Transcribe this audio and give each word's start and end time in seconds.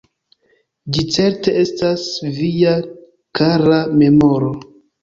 Ĝi 0.95 1.05
certe 1.17 1.53
estas 1.65 2.09
via 2.41 2.75
kara 3.43 3.81
memoro. 4.03 4.55